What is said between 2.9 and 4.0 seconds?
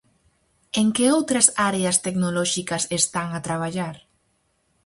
están a traballar?